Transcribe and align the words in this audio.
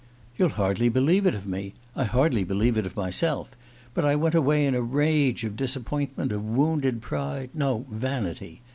"You'll 0.35 0.49
hardly 0.57 0.89
believe 0.89 1.27
it 1.27 1.35
of 1.35 1.45
me; 1.45 1.75
I 1.95 2.05
hardly 2.05 2.43
believe 2.43 2.75
it 2.75 2.87
of 2.87 2.95
myself; 2.95 3.51
but 3.93 4.03
I 4.03 4.15
went 4.15 4.33
away 4.33 4.65
in 4.65 4.73
a 4.73 4.81
rage 4.81 5.43
of 5.43 5.55
disappointment, 5.55 6.31
of 6.31 6.43
wounded 6.43 7.03
pride 7.03 7.51
no, 7.53 7.85
vanity! 7.87 8.61